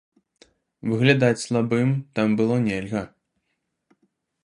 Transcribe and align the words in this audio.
Выглядаць 0.93 1.43
слабым 1.45 1.93
там 2.19 2.29
было 2.43 2.55
нельга. 2.67 3.07